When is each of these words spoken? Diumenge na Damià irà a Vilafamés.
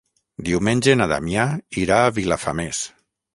Diumenge 0.47 0.95
na 1.01 1.07
Damià 1.11 1.45
irà 1.83 2.01
a 2.07 2.15
Vilafamés. 2.17 2.81